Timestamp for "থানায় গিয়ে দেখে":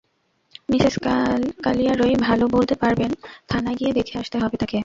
3.49-4.15